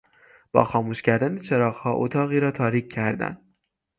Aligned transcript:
با 0.51 0.63
خاموش 0.63 1.01
کردن 1.01 1.37
چراغها 1.39 1.93
اتاقی 1.93 2.39
را 2.39 2.51
تاریک 2.51 2.91
کردن 2.93 3.37